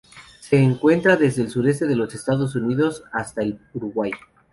Se 0.39 0.57
encuentra 0.57 1.15
desde 1.15 1.43
el 1.43 1.51
sureste 1.51 1.85
de 1.85 1.95
los 1.95 2.15
Estados 2.15 2.55
Unidos 2.55 3.03
hasta 3.13 3.43
el 3.43 3.59
Uruguay. 3.75 4.09